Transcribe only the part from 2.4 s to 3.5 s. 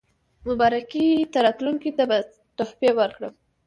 تحفې ورکړم.